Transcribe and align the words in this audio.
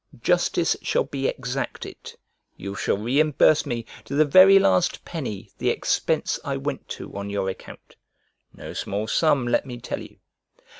Justice 0.23 0.75
shall 0.81 1.03
be 1.03 1.27
exacted; 1.27 2.15
you 2.57 2.73
shall 2.73 2.97
reimburse 2.97 3.67
me 3.67 3.85
to 4.05 4.15
the 4.15 4.25
very 4.25 4.57
last 4.57 5.05
penny 5.05 5.51
the 5.59 5.69
expense 5.69 6.39
I 6.43 6.57
went 6.57 6.87
to 6.97 7.15
on 7.15 7.29
your 7.29 7.47
account; 7.51 7.95
no 8.51 8.73
small 8.73 9.05
sum, 9.07 9.45
let 9.47 9.67
me 9.67 9.77
tell 9.79 10.01
you. 10.01 10.17